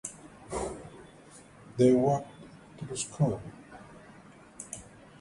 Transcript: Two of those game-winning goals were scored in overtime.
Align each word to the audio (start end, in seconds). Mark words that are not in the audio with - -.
Two 0.01 0.57
of 0.57 0.77
those 1.77 1.91
game-winning 1.91 2.25
goals 2.79 2.89
were 2.89 2.95
scored 2.95 3.31
in 3.33 3.33
overtime. 3.33 3.51